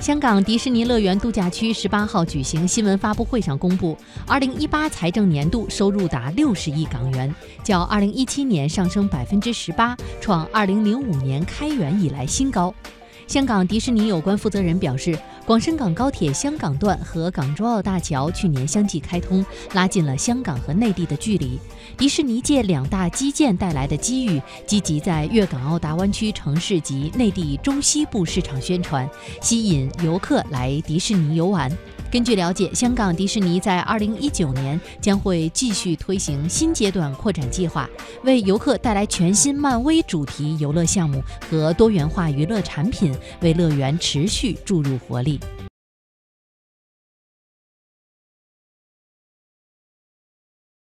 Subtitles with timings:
[0.00, 7.34] 香港迪士尼乐园度假区十八号举行新闻发布会上公布，二零一八财政年度收入达六十亿港元，
[7.64, 12.72] 较二零一七年上升百分之十八，创二零零五年开园以来新高。
[13.26, 21.56] 香港迪士尼有关负责人表示，广深港高铁香港段和港珠澳大桥去年相继开通，拉近了香港和内地的距离。
[21.96, 29.08] 迪士尼借两大基建带来的机遇，积极在粤港澳大湾区城市及内地中西部市场宣传，
[29.40, 31.70] 吸引游客来迪士尼游玩。
[32.10, 37.88] 根据了解，香港迪士尼在二零一九年将会继续推行新阶段扩展计划，
[38.22, 45.38] 为游客带来全新漫威主题游乐项目和多元化娱乐产品，为乐园持续注入活力。